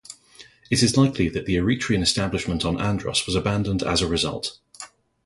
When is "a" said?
4.01-4.07